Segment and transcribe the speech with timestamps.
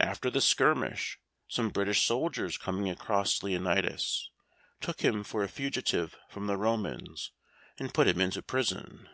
[0.00, 1.18] After the skirmish,
[1.48, 4.28] some British soldiers coming across Leonatus,
[4.82, 7.30] took him for a fugitive from the Romans,
[7.78, 9.08] and put him into prison.